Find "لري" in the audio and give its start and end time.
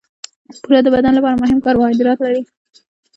2.25-2.41